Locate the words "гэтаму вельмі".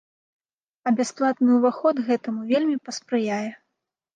2.09-2.77